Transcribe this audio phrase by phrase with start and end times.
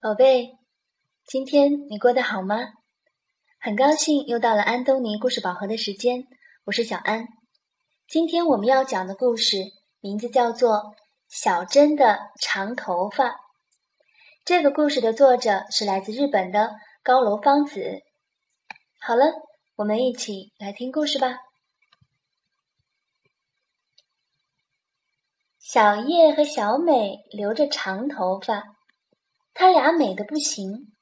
[0.00, 0.56] 宝贝，
[1.26, 2.54] 今天你过得好吗？
[3.58, 6.28] 很高兴又到了安东尼故事宝盒的时间，
[6.64, 7.26] 我是小安。
[8.06, 9.56] 今天我们要讲的故事
[9.98, 10.76] 名字叫做
[11.28, 13.30] 《小珍的长头发》。
[14.44, 17.98] 这个故事的作者是来自日本的高楼芳子。
[19.00, 19.24] 好了，
[19.74, 21.38] 我们一起来听故事吧。
[25.58, 28.77] 小叶和小美留着长头发。
[29.60, 30.94] 他俩美的不行，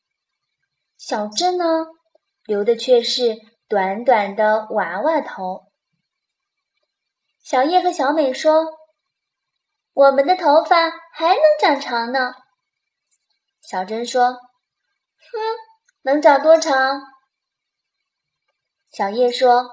[0.97, 1.85] 小珍呢，
[2.47, 3.37] 留的却是
[3.69, 5.67] 短短的娃娃头。
[7.45, 8.65] 小叶和小美说
[9.93, 12.33] ：“我们的头发还能长长呢。”
[13.61, 15.39] 小珍说：“哼，
[16.01, 17.03] 能长多长？”
[18.91, 19.69] 小叶说：“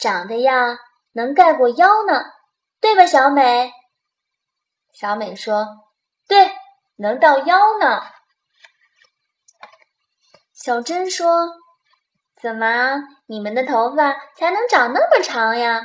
[0.00, 0.78] 长得呀，
[1.12, 2.24] 能盖过腰呢，
[2.80, 3.70] 对吧？”小美。
[4.94, 5.66] 小美说
[6.26, 6.52] ：“对。”
[7.02, 8.00] 能到腰呢。
[10.54, 11.48] 小珍说
[12.40, 15.82] ：“怎么，你们的头发才能长那么长呀？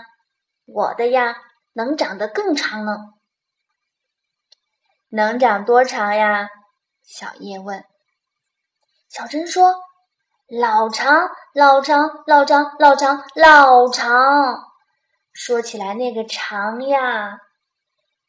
[0.67, 1.35] 我的呀，
[1.73, 2.97] 能长得更长呢。
[5.09, 6.49] 能长多长呀？”
[7.01, 7.83] 小叶问。
[9.09, 9.73] 小珍说
[10.47, 14.65] ：“老长，老长，老长，老长，老长。
[15.33, 17.39] 说起来，那个长呀，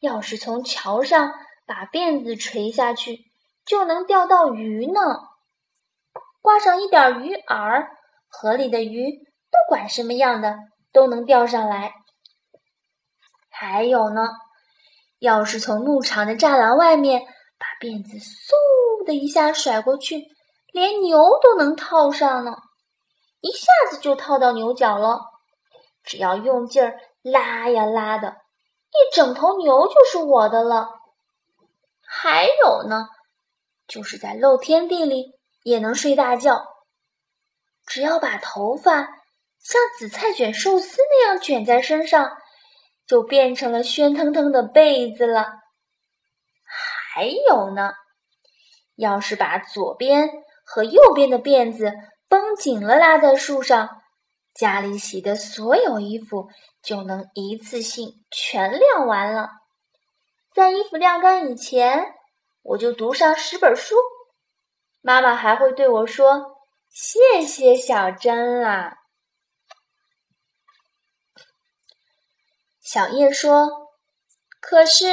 [0.01, 1.34] 要是从桥上……”
[1.69, 3.27] 把辫子垂下去，
[3.67, 5.01] 就能钓到鱼呢。
[6.41, 7.87] 挂上一点鱼饵，
[8.29, 10.57] 河里的鱼不管什么样的
[10.93, 11.93] 都能钓上来。
[13.51, 14.23] 还有呢，
[15.19, 17.21] 要是从牧场的栅栏外面
[17.59, 20.25] 把辫子嗖的一下甩过去，
[20.73, 22.57] 连牛都能套上呢。
[23.41, 25.21] 一下子就套到牛角了，
[26.03, 30.98] 只要用劲儿拉呀拉的，一整头牛就是我的了。
[32.11, 33.06] 还有呢，
[33.87, 36.65] 就是在露天地里也能睡大觉。
[37.87, 39.03] 只要把头发
[39.61, 42.31] 像紫菜卷寿司那样卷在身上，
[43.06, 45.47] 就变成了喧腾腾的被子了。
[47.12, 47.93] 还有呢，
[48.97, 50.31] 要是把左边
[50.65, 51.93] 和右边的辫子
[52.28, 54.00] 绷紧了拉在树上，
[54.54, 56.49] 家里洗的所有衣服
[56.83, 59.50] 就能一次性全晾完了。
[60.59, 62.17] 在衣服晾干以前，
[62.63, 63.95] 我就读上十本书。
[65.03, 66.57] 妈妈还会对我说
[66.91, 68.99] ：“谢谢小珍啦。”
[72.83, 73.69] 小叶说
[74.61, 75.07] ：“可是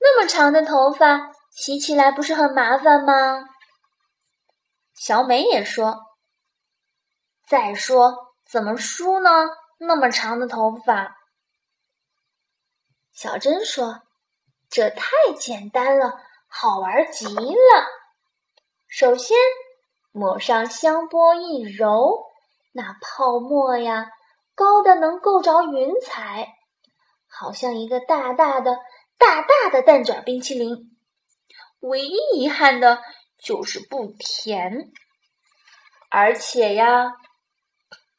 [0.00, 3.46] 那么长的头发，洗起来不是很麻烦吗？”
[4.96, 5.98] 小美也说
[7.46, 9.30] ：“再说怎么梳呢？
[9.78, 11.14] 那么长的头发。”
[13.12, 14.00] 小珍说。
[14.70, 15.06] 这太
[15.38, 17.86] 简单了，好玩极了。
[18.86, 19.36] 首先，
[20.12, 22.26] 抹上香波一揉，
[22.72, 24.10] 那泡沫呀，
[24.54, 26.54] 高的能够着云彩，
[27.28, 28.78] 好像一个大大的、
[29.16, 30.96] 大大的蛋卷冰淇淋。
[31.80, 33.02] 唯一遗憾的
[33.38, 34.90] 就是不甜，
[36.10, 37.12] 而且呀，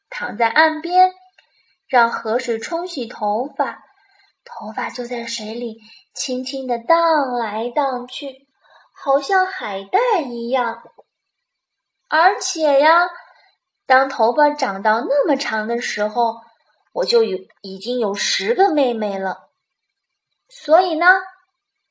[0.08, 1.14] 躺在岸边，
[1.86, 3.84] 让河水冲洗头发。
[4.58, 5.78] 头发就在水里
[6.12, 8.46] 轻轻地荡来荡去，
[8.92, 10.82] 好像海带一样。
[12.08, 13.08] 而且呀，
[13.86, 16.34] 当头发长到那么长的时候，
[16.92, 19.48] 我就有已经有十个妹妹了。
[20.48, 21.06] 所以呢，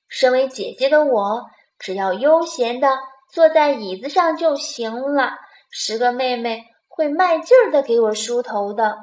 [0.10, 1.46] 身为姐姐的我，
[1.78, 3.00] 只要悠闲的
[3.32, 5.38] 坐在椅子上就行了。
[5.72, 8.98] 十个妹妹会卖劲儿的给我梳头的。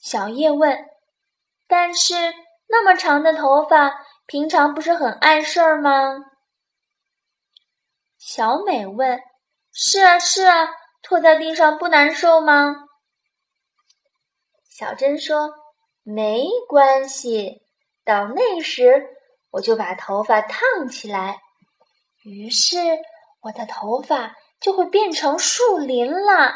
[0.00, 0.86] 小叶问
[1.66, 2.14] ：“但是
[2.68, 6.24] 那么长的头发，平常不是很碍事儿吗？”
[8.16, 9.20] 小美问
[9.72, 10.68] ：“是啊，是啊，
[11.02, 12.76] 拖在地上不难受吗？”
[14.70, 15.52] 小珍说
[16.04, 17.62] ：“没关系，
[18.04, 19.08] 到那时
[19.50, 21.40] 我就把头发烫起来，
[22.22, 22.78] 于是
[23.40, 26.54] 我的头发就会变成树林了。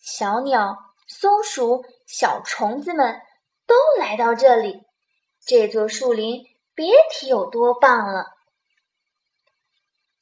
[0.00, 0.76] 小鸟。”
[1.06, 3.20] 松鼠、小虫子们
[3.66, 4.82] 都来到这里，
[5.44, 6.44] 这座树林
[6.74, 8.26] 别提有多棒了。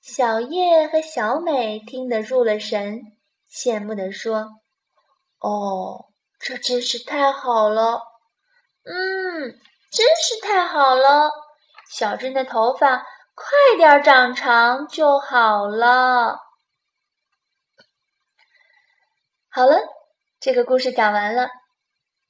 [0.00, 3.02] 小叶和小美听得入了神，
[3.50, 4.48] 羡慕地说
[5.38, 6.06] ：“哦，
[6.38, 8.02] 这真是太好了！
[8.82, 9.60] 嗯，
[9.92, 11.30] 真是太好了！
[11.90, 16.38] 小珍的头发快点长长就好了。”
[19.50, 19.99] 好了。
[20.40, 21.50] 这个故事讲完了，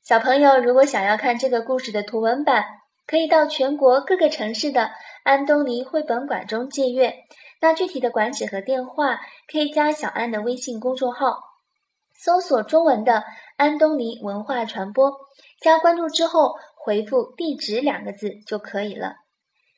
[0.02, 2.64] 小朋友如果想要看这个故事的图文版，
[3.06, 4.90] 可以到全国各个城市的
[5.22, 7.14] 安东尼绘本馆中借阅。
[7.60, 11.38] 那具体的馆址和电话，可以加小安的微信公众号，
[12.12, 13.22] 搜索中文的
[13.56, 15.12] “安东尼文化传播”，
[15.62, 19.14] 加关注之后回复“地址”两个字就可以了。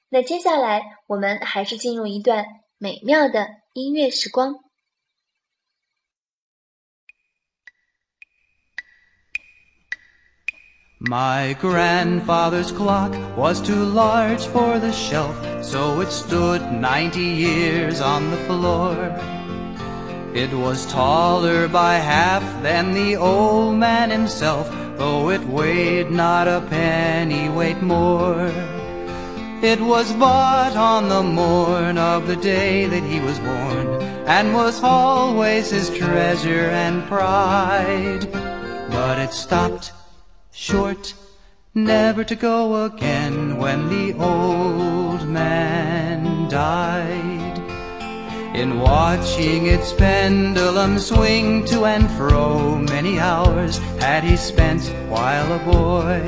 [0.09, 2.47] 那接下来我们还是进入一段
[2.79, 4.55] 美妙的音乐时光。
[11.09, 18.37] My grandfather's clock was too large for the shelf, so it stood ninety years on the
[18.47, 18.95] floor.
[20.33, 26.65] It was taller by half than the old man himself, though it weighed not a
[26.71, 28.53] penny weight more.
[29.61, 34.81] It was bought on the morn of the day that he was born, and was
[34.85, 38.31] always his treasure and pride.
[38.93, 39.91] But it stopped
[40.53, 41.15] short,
[41.75, 47.59] never to go again when the old man died.
[48.55, 55.59] In watching its pendulum swing to and fro, many hours had he spent while a
[55.65, 56.21] boy.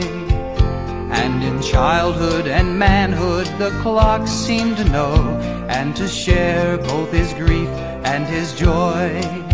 [1.13, 5.15] And in childhood and manhood the clock seemed to know,
[5.69, 7.69] and to share both his grief
[8.05, 9.54] and his joy.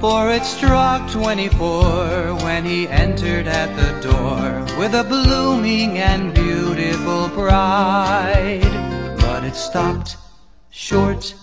[0.00, 7.28] For it struck twenty-four when he entered at the door with a blooming and beautiful
[7.28, 9.16] bride.
[9.18, 10.18] But it stopped
[10.70, 11.34] short,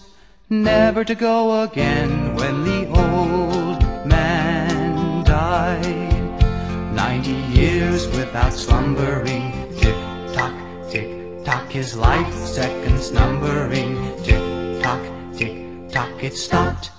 [0.50, 6.94] never to go again when the old man died.
[6.94, 10.54] Ninety years without slumbering, tick-tock,
[10.92, 15.02] tick-tock, his life seconds numbering, tick-tock,
[15.36, 16.92] tick-tock, it stopped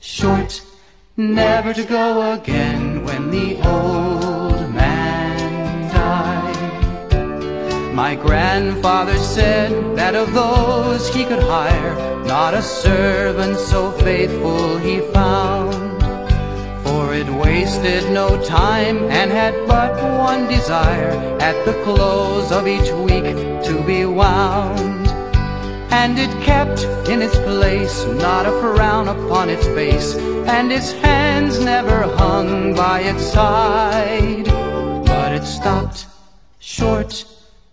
[0.00, 0.60] short
[1.18, 7.12] never to go again when the old man died.
[7.92, 15.00] My grandfather said that of those he could hire, not a servant so faithful he
[15.12, 16.00] found.
[16.86, 21.10] For it wasted no time and had but one desire
[21.40, 23.24] at the close of each week
[23.64, 24.97] to be wound
[25.90, 30.14] and it kept in its place, not a frown upon its face,
[30.46, 34.44] and its hands never hung by its side.
[35.06, 36.06] But it stopped
[36.58, 37.24] short,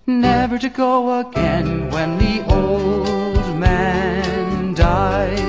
[0.07, 5.39] never to go again when the old man died.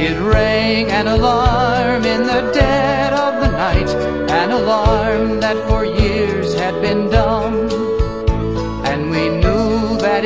[0.00, 3.88] It rang an alarm in the dead of the night,
[4.30, 7.37] an alarm that for years had been dumb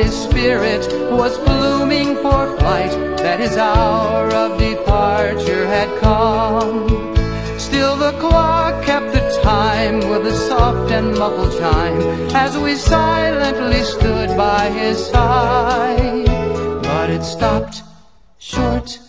[0.03, 2.91] his spirit was blooming for flight,
[3.23, 6.87] that his hour of departure had come.
[7.57, 12.01] Still the clock kept the time with a soft and muffled chime
[12.35, 16.25] as we silently stood by his side.
[16.83, 17.81] But it stopped
[18.39, 18.99] short,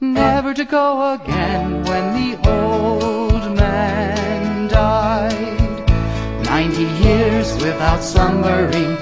[0.00, 5.84] never to go again when the old man died.
[6.44, 8.96] Ninety years without slumbering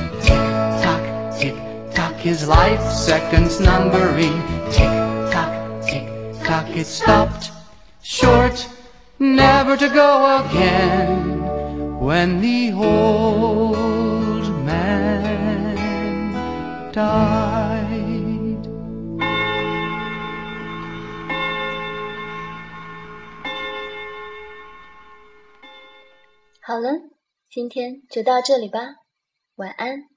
[2.26, 4.42] his life seconds numbering.
[4.72, 4.90] Tick
[5.32, 5.52] tock,
[5.86, 6.08] tick
[6.44, 7.52] tock, it stopped
[8.02, 8.68] short,
[9.20, 11.42] never to go again
[12.00, 15.76] when the old man
[16.92, 17.52] died.
[26.64, 26.90] 好了，
[27.50, 28.80] 今天就到这里吧，
[29.56, 30.08] 晚安。